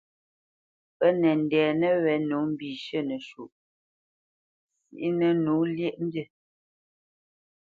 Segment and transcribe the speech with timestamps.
[0.97, 3.43] Pǝ nǝ ndɛnǝ wé nǒ mbíshʉ̂ nǝshu
[4.97, 6.23] sɩ́nǝ nǒ lyéʼmbí.